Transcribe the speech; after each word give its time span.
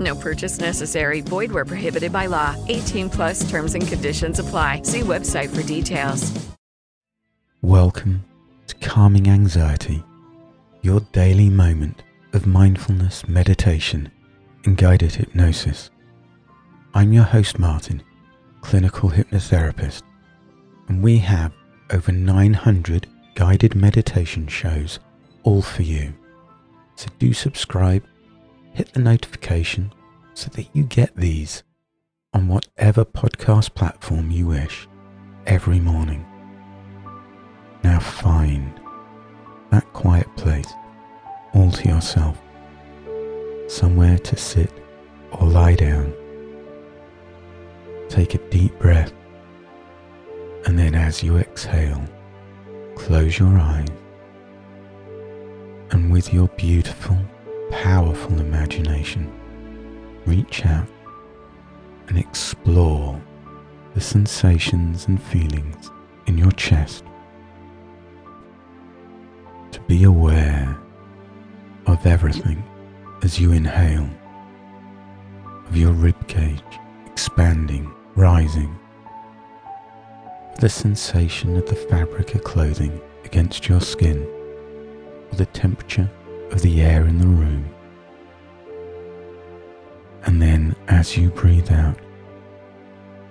No 0.00 0.14
purchase 0.14 0.58
necessary. 0.58 1.20
Void 1.20 1.52
where 1.52 1.66
prohibited 1.66 2.12
by 2.12 2.26
law. 2.26 2.56
18 2.68 3.10
plus 3.10 3.48
terms 3.50 3.74
and 3.74 3.86
conditions 3.86 4.38
apply. 4.38 4.82
See 4.82 5.00
website 5.00 5.54
for 5.54 5.62
details. 5.62 6.32
Welcome 7.62 8.24
to 8.66 8.74
Calming 8.76 9.26
Anxiety, 9.28 10.02
your 10.82 11.00
daily 11.12 11.48
moment 11.48 12.02
of 12.34 12.46
mindfulness, 12.46 13.26
meditation, 13.26 14.10
and 14.66 14.76
guided 14.76 15.14
hypnosis. 15.14 15.90
I'm 16.92 17.14
your 17.14 17.24
host, 17.24 17.58
Martin, 17.58 18.02
clinical 18.60 19.10
hypnotherapist, 19.10 20.02
and 20.88 21.02
we 21.02 21.18
have 21.18 21.52
over 21.90 22.12
900 22.12 23.06
guided 23.34 23.74
meditation 23.74 24.46
shows 24.46 24.98
all 25.42 25.62
for 25.62 25.82
you. 25.82 26.12
So 26.96 27.08
do 27.18 27.32
subscribe 27.32 28.04
hit 28.74 28.92
the 28.92 29.00
notification 29.00 29.92
so 30.34 30.50
that 30.50 30.66
you 30.72 30.82
get 30.82 31.14
these 31.16 31.62
on 32.32 32.48
whatever 32.48 33.04
podcast 33.04 33.72
platform 33.74 34.32
you 34.32 34.48
wish 34.48 34.88
every 35.46 35.78
morning. 35.78 36.26
Now 37.84 38.00
find 38.00 38.80
that 39.70 39.90
quiet 39.92 40.26
place 40.36 40.72
all 41.54 41.70
to 41.70 41.88
yourself, 41.88 42.40
somewhere 43.68 44.18
to 44.18 44.36
sit 44.36 44.72
or 45.30 45.46
lie 45.46 45.76
down. 45.76 46.12
Take 48.08 48.34
a 48.34 48.38
deep 48.50 48.76
breath 48.80 49.12
and 50.66 50.76
then 50.76 50.96
as 50.96 51.22
you 51.22 51.36
exhale, 51.36 52.04
close 52.96 53.38
your 53.38 53.56
eyes 53.56 53.88
and 55.92 56.10
with 56.10 56.34
your 56.34 56.48
beautiful 56.48 57.16
powerful 57.82 58.40
imagination, 58.40 59.30
reach 60.26 60.64
out 60.64 60.86
and 62.08 62.18
explore 62.18 63.20
the 63.94 64.00
sensations 64.00 65.06
and 65.06 65.22
feelings 65.22 65.90
in 66.26 66.38
your 66.38 66.52
chest. 66.52 67.04
To 69.72 69.80
be 69.82 70.04
aware 70.04 70.76
of 71.86 72.06
everything 72.06 72.62
as 73.22 73.40
you 73.40 73.52
inhale, 73.52 74.08
of 75.66 75.76
your 75.76 75.92
ribcage 75.92 76.62
expanding, 77.06 77.92
rising, 78.14 78.78
the 80.60 80.68
sensation 80.68 81.56
of 81.56 81.66
the 81.66 81.76
fabric 81.76 82.34
of 82.34 82.44
clothing 82.44 83.00
against 83.24 83.68
your 83.68 83.80
skin, 83.80 84.22
or 85.30 85.36
the 85.36 85.46
temperature 85.46 86.10
of 86.54 86.62
the 86.62 86.82
air 86.82 87.04
in 87.04 87.18
the 87.18 87.26
room. 87.26 87.68
And 90.22 90.40
then 90.40 90.76
as 90.86 91.16
you 91.16 91.30
breathe 91.30 91.72
out, 91.72 91.98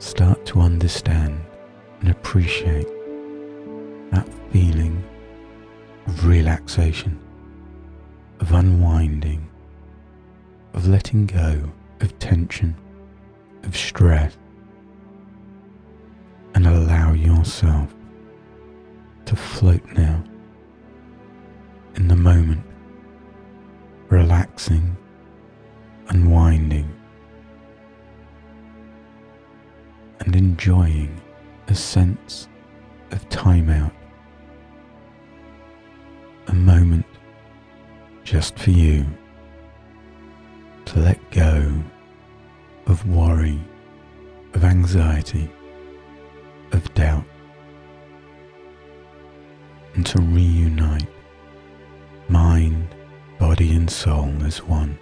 start 0.00 0.44
to 0.46 0.60
understand 0.60 1.40
and 2.00 2.08
appreciate 2.10 2.88
that 4.10 4.28
feeling 4.50 5.02
of 6.08 6.26
relaxation, 6.26 7.16
of 8.40 8.52
unwinding, 8.52 9.48
of 10.72 10.88
letting 10.88 11.26
go 11.26 11.70
of 12.00 12.18
tension, 12.18 12.74
of 13.62 13.76
stress, 13.76 14.36
and 16.56 16.66
allow 16.66 17.12
yourself 17.12 17.94
to 19.26 19.36
float 19.36 19.84
now 19.92 20.22
in 21.94 22.08
the 22.08 22.16
moment 22.16 22.64
relaxing, 24.08 24.96
unwinding, 26.08 26.88
and 30.20 30.36
enjoying 30.36 31.20
a 31.68 31.74
sense 31.74 32.48
of 33.10 33.28
time 33.28 33.70
out. 33.70 33.92
A 36.48 36.54
moment 36.54 37.06
just 38.22 38.58
for 38.58 38.70
you 38.70 39.06
to 40.86 41.00
let 41.00 41.30
go 41.30 41.72
of 42.86 43.06
worry, 43.08 43.58
of 44.52 44.64
anxiety, 44.64 45.50
of 46.72 46.92
doubt, 46.94 47.24
and 49.94 50.04
to 50.06 50.20
reunite 50.20 51.08
mind 52.28 52.93
body 53.54 53.76
and 53.76 53.88
soul 53.88 54.34
as 54.44 54.64
one, 54.64 54.98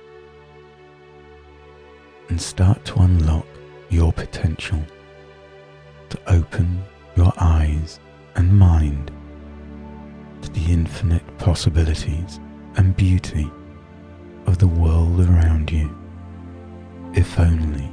and 2.29 2.39
start 2.39 2.85
to 2.85 3.01
unlock 3.01 3.47
your 3.89 4.13
potential 4.13 4.79
to 6.11 6.19
open 6.27 6.85
your 7.17 7.33
eyes 7.39 7.99
and 8.35 8.53
mind 8.53 9.11
to 10.43 10.51
the 10.51 10.71
infinite 10.71 11.27
possibilities 11.39 12.41
and 12.77 12.95
beauty 12.95 13.51
of 14.45 14.59
the 14.59 14.69
world 14.69 15.19
around 15.21 15.73
you, 15.73 15.89
if 17.15 17.41
only 17.41 17.91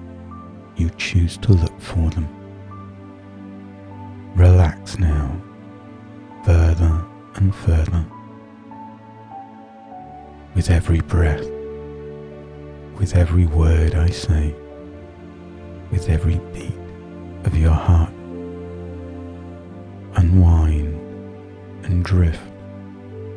you 0.76 0.90
choose 0.98 1.38
to 1.38 1.54
look 1.54 1.80
for 1.80 2.10
them. 2.10 2.28
Relax 4.36 5.00
now, 5.00 5.42
further 6.44 7.02
and 7.36 7.56
further 7.56 8.06
with 10.56 10.70
every 10.70 11.02
breath, 11.02 11.46
with 12.98 13.16
every 13.16 13.46
word 13.46 13.96
I 13.96 14.10
say, 14.10 14.56
with 15.92 16.10
every 16.10 16.40
beat 16.54 16.78
of 17.46 17.58
your 17.58 17.74
heart. 17.74 18.12
Unwind 20.16 20.96
and 21.86 22.04
drift 22.04 22.42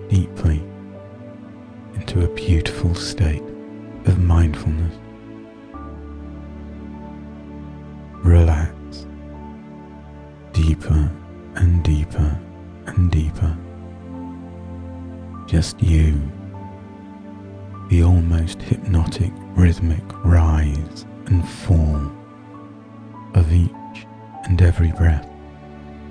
deeply 0.08 0.62
into 1.94 2.24
a 2.24 2.28
beautiful 2.34 2.94
state 2.94 3.42
of 4.06 4.18
mindfulness. 4.18 4.94
Relax 8.24 9.06
deeper 10.52 11.10
and 11.56 11.82
deeper 11.84 12.38
and 12.86 13.10
deeper. 13.10 13.56
Just 15.46 15.80
you 15.82 16.20
the 17.92 18.02
almost 18.02 18.62
hypnotic 18.62 19.30
rhythmic 19.54 20.02
rise 20.24 21.04
and 21.26 21.46
fall 21.46 22.10
of 23.34 23.52
each 23.52 24.06
and 24.44 24.62
every 24.62 24.90
breath. 24.92 25.28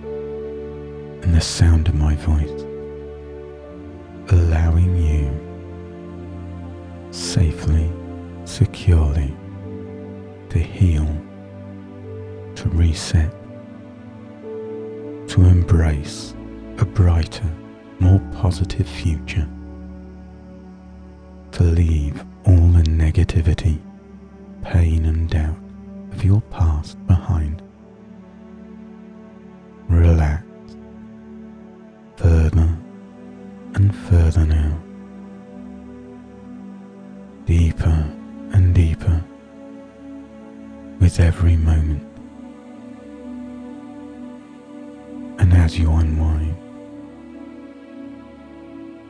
and 0.04 1.34
the 1.34 1.42
sound 1.42 1.88
of 1.88 1.96
my 1.96 2.16
voice, 2.18 2.62
allowing 4.30 4.96
you 4.96 5.28
safely, 7.10 7.92
securely 8.46 9.36
to 10.50 10.60
heal, 10.60 11.08
to 12.54 12.70
reset, 12.70 13.32
to 15.28 15.42
embrace 15.42 16.36
a 16.78 16.86
brighter, 16.86 17.52
more 18.00 18.22
positive 18.34 18.88
future, 18.88 19.48
to 21.52 21.64
leave 21.64 22.24
all 22.46 22.68
the 22.70 22.84
negativity, 22.84 23.80
pain 24.64 25.06
and 25.06 25.30
doubt 25.30 25.58
of 26.12 26.24
your 26.24 26.42
past 26.50 26.98
behind. 27.08 27.62
Relax 29.90 30.46
further 32.16 32.78
and 33.74 33.96
further 33.96 34.46
now, 34.46 34.78
deeper 37.46 38.12
and 38.54 38.74
deeper 38.74 39.24
with 41.00 41.20
every 41.20 41.58
moment. 41.58 42.04
And 45.40 45.54
as 45.54 45.78
you 45.78 45.92
unwind, 45.92 46.56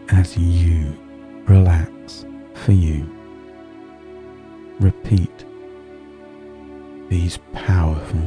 as 0.09 0.37
you 0.37 0.97
relax 1.45 1.90
for 2.61 2.73
you, 2.73 3.09
repeat 4.79 5.45
these 7.09 7.39
powerful, 7.53 8.21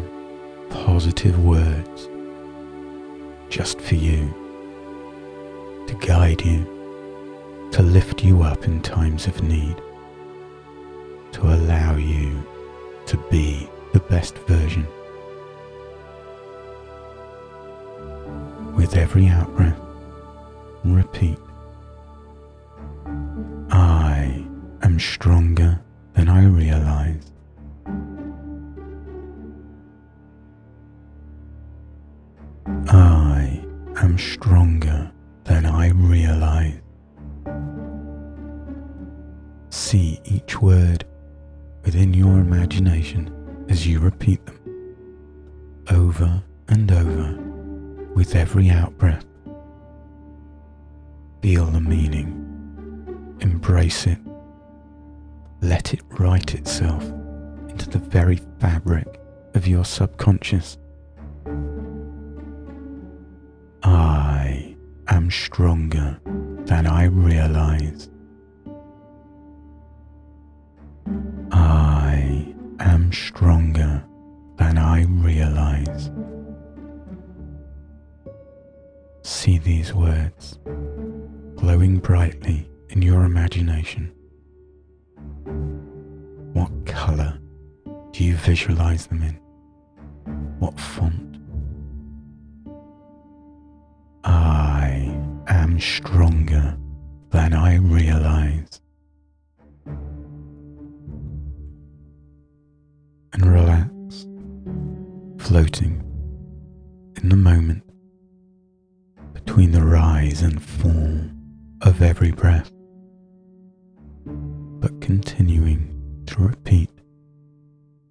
positive 0.71 1.43
words 1.45 2.09
just 3.49 3.81
for 3.81 3.95
you 3.95 4.33
to 5.87 5.95
guide 6.05 6.43
you, 6.45 6.65
to 7.71 7.83
lift 7.83 8.25
you 8.25 8.43
up 8.43 8.65
in 8.65 8.83
times 8.83 9.29
of 9.29 9.41
need, 9.43 9.77
to 11.31 11.43
allow 11.43 11.95
you 11.95 12.45
to 13.07 13.17
be 13.31 13.69
the 13.93 14.01
best 14.01 14.37
version. 14.39 14.85
With 18.75 18.97
every 18.97 19.29
out 19.29 19.55
breath, 19.55 19.79
repeat 20.85 21.39
Am 24.95 25.01
stronger 25.01 25.81
than 26.13 26.29
I 26.29 26.45
realize. 26.45 27.33
I 32.87 33.61
am 33.97 34.17
stronger 34.17 35.11
than 35.43 35.67
I 35.67 35.89
realize. 35.89 36.81
See 39.71 40.21
each 40.25 40.63
word 40.63 41.05
within 41.85 42.15
your 42.15 42.39
imagination 42.39 43.67
as 43.69 43.89
you 43.89 43.99
repeat 43.99 44.47
them 44.47 44.61
over 45.91 46.41
and 46.69 46.93
over 46.93 47.37
with 48.15 48.37
every 48.37 48.67
outbreath. 48.67 49.25
Feel 51.43 51.67
the 51.67 51.81
meaning, 51.81 53.37
embrace 53.41 54.07
it, 54.07 54.19
let 55.65 55.95
it 55.95 56.01
write 56.19 56.55
itself 56.55 57.03
into 57.71 57.89
the 57.89 57.99
very 57.99 58.37
fabric 58.61 59.19
of 59.55 59.67
your 59.67 59.83
subconscious. 59.83 60.77
I 63.83 64.77
am 65.09 65.31
stronger 65.31 66.21
than 66.67 66.87
I 66.87 67.05
realize. 67.05 68.11
I 71.51 72.55
am 72.81 73.11
stronger 73.11 74.05
than 74.59 74.77
I 74.77 75.05
realize. 75.05 76.11
See 79.23 79.57
these 79.57 79.95
words 79.95 80.59
glowing 81.57 81.97
brightly 82.01 82.69
in 82.91 83.01
your 83.01 83.25
imagination. 83.25 84.13
What 86.65 86.87
colour 86.87 87.39
do 88.13 88.25
you 88.25 88.37
visualize 88.37 89.07
them 89.07 89.23
in? 89.23 89.35
What 90.61 90.81
font? 90.81 91.37
I 94.25 95.15
am 95.47 95.79
stronger 95.79 96.79
than 97.29 97.53
I 97.53 97.77
realize. 97.77 98.81
And 103.35 103.45
relax, 103.45 104.27
floating 105.47 106.03
in 107.21 107.29
the 107.29 107.37
moment 107.37 107.83
between 109.35 109.73
the 109.73 109.85
rise 109.85 110.41
and 110.41 110.63
fall 110.63 111.21
of 111.83 112.01
every 112.01 112.33
breath, 112.33 112.73
but 114.25 114.99
continuing 115.03 115.94
to 116.27 116.43
repeat 116.43 116.91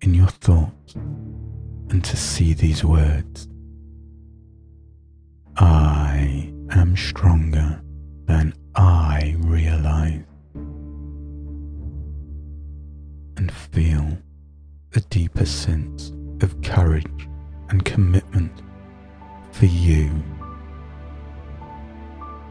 in 0.02 0.14
your 0.14 0.28
thoughts 0.28 0.96
and 0.96 2.04
to 2.04 2.18
see 2.18 2.54
these 2.54 2.84
words. 2.84 3.48
I 5.58 6.52
am 6.72 6.98
stronger 6.98 7.82
than 8.26 8.54
I 8.76 9.36
realize. 9.40 10.24
And 13.38 13.52
feel 13.52 14.18
a 14.96 15.00
deeper 15.10 15.46
sense 15.46 16.12
of 16.42 16.62
courage 16.62 17.28
and 17.70 17.84
commitment 17.86 18.62
for 19.52 19.66
you. 19.66 20.12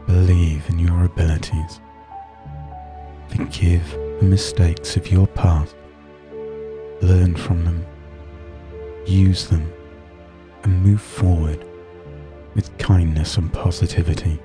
Believe 0.05 0.69
in 0.69 0.79
your 0.79 1.05
abilities. 1.05 1.79
Forgive 3.29 3.97
the 4.19 4.25
mistakes 4.25 4.95
of 4.97 5.11
your 5.11 5.27
past. 5.27 5.75
Learn 7.01 7.35
from 7.35 7.63
them. 7.65 7.85
Use 9.05 9.47
them 9.47 9.71
and 10.63 10.81
move 10.83 11.01
forward 11.01 11.65
with 12.55 12.77
kindness 12.77 13.37
and 13.37 13.51
positivity. 13.51 14.39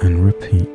And 0.00 0.24
repeat 0.24 0.68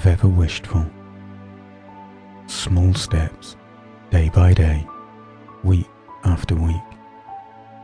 you've 0.00 0.18
ever 0.18 0.28
wished 0.28 0.66
for. 0.66 0.90
Small 2.46 2.94
steps, 2.94 3.56
day 4.10 4.30
by 4.30 4.54
day, 4.54 4.86
week 5.62 5.90
after 6.24 6.54
week, 6.54 6.88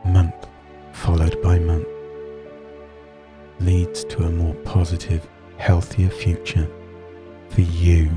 month 0.03 0.47
followed 0.93 1.39
by 1.43 1.59
month, 1.59 1.85
leads 3.59 4.03
to 4.05 4.23
a 4.23 4.31
more 4.31 4.55
positive, 4.63 5.27
healthier 5.57 6.09
future 6.09 6.67
for 7.49 7.61
you. 7.61 8.09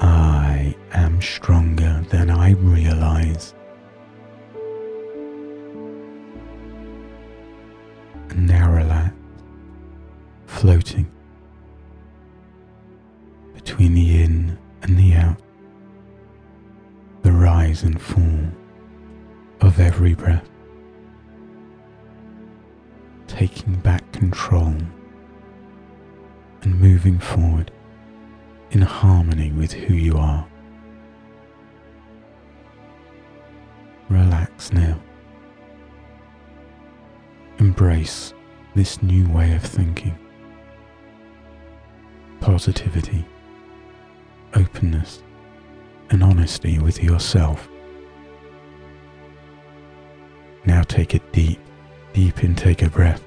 I 0.00 0.74
am 0.90 1.22
stronger 1.22 2.04
than 2.10 2.30
I 2.30 2.50
realize. 2.54 3.54
Floating 10.66 11.08
between 13.54 13.94
the 13.94 14.20
in 14.20 14.58
and 14.82 14.98
the 14.98 15.14
out, 15.14 15.36
the 17.22 17.30
rise 17.30 17.84
and 17.84 18.02
fall 18.02 18.48
of 19.60 19.78
every 19.78 20.12
breath, 20.12 20.50
taking 23.28 23.74
back 23.74 24.10
control 24.10 24.74
and 26.62 26.80
moving 26.80 27.20
forward 27.20 27.70
in 28.72 28.80
harmony 28.80 29.52
with 29.52 29.72
who 29.72 29.94
you 29.94 30.18
are. 30.18 30.44
Relax 34.08 34.72
now. 34.72 34.98
Embrace 37.58 38.34
this 38.74 39.00
new 39.00 39.28
way 39.28 39.54
of 39.54 39.62
thinking. 39.62 40.18
Positivity, 42.46 43.24
openness, 44.54 45.20
and 46.10 46.22
honesty 46.22 46.78
with 46.78 47.02
yourself. 47.02 47.68
Now 50.64 50.82
take 50.82 51.14
a 51.14 51.18
deep, 51.32 51.58
deep 52.12 52.44
intake 52.44 52.82
of 52.82 52.92
breath. 52.92 53.24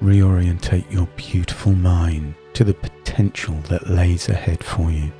Reorientate 0.00 0.88
your 0.88 1.08
beautiful 1.16 1.72
mind 1.72 2.36
to 2.52 2.62
the 2.62 2.74
potential 2.74 3.56
that 3.68 3.90
lays 3.90 4.28
ahead 4.28 4.62
for 4.62 4.92
you. 4.92 5.10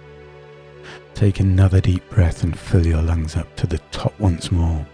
Take 1.14 1.40
another 1.40 1.80
deep 1.80 2.08
breath 2.08 2.44
and 2.44 2.56
fill 2.56 2.86
your 2.86 3.02
lungs 3.02 3.34
up 3.34 3.56
to 3.56 3.66
the 3.66 3.78
top 3.90 4.16
once 4.20 4.52
more, 4.52 4.86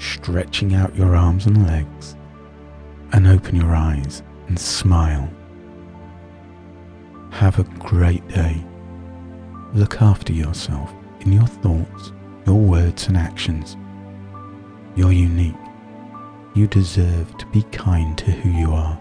stretching 0.00 0.74
out 0.74 0.96
your 0.96 1.14
arms 1.14 1.46
and 1.46 1.64
legs, 1.64 2.16
and 3.12 3.28
open 3.28 3.54
your 3.54 3.72
eyes 3.72 4.24
and 4.48 4.58
smile. 4.58 5.30
Have 7.36 7.58
a 7.58 7.64
great 7.80 8.26
day. 8.28 8.64
Look 9.74 10.00
after 10.00 10.32
yourself 10.32 10.90
in 11.20 11.32
your 11.32 11.46
thoughts, 11.46 12.12
your 12.46 12.58
words, 12.58 13.08
and 13.08 13.16
actions. 13.18 13.76
You're 14.94 15.12
unique. 15.12 15.54
You 16.54 16.66
deserve 16.66 17.36
to 17.36 17.44
be 17.48 17.62
kind 17.64 18.16
to 18.16 18.30
who 18.30 18.48
you 18.48 18.72
are. 18.72 18.98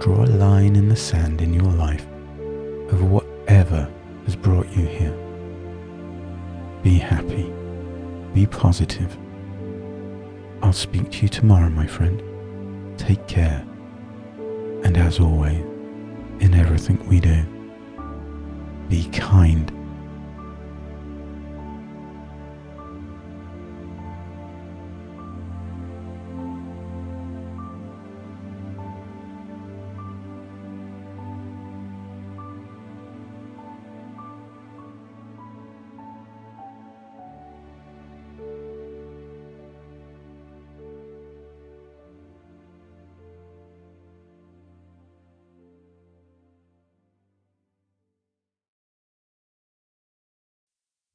Draw 0.00 0.24
a 0.24 0.26
line 0.26 0.76
in 0.76 0.90
the 0.90 0.94
sand 0.94 1.40
in 1.40 1.54
your 1.54 1.72
life 1.72 2.06
of 2.90 3.10
whatever 3.10 3.90
has 4.26 4.36
brought 4.36 4.68
you 4.76 4.84
here. 4.84 5.16
Be 6.82 6.98
happy. 6.98 7.50
Be 8.34 8.44
positive. 8.44 9.16
I'll 10.62 10.74
speak 10.74 11.10
to 11.12 11.22
you 11.22 11.28
tomorrow, 11.30 11.70
my 11.70 11.86
friend. 11.86 12.22
Take 12.98 13.26
care. 13.26 13.64
And 14.84 14.98
as 14.98 15.18
always, 15.18 15.69
in 16.40 16.54
everything 16.54 16.98
we 17.08 17.20
do, 17.20 17.44
be 18.88 19.04
kind. 19.10 19.79